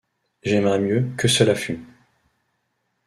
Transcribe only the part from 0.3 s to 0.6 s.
Et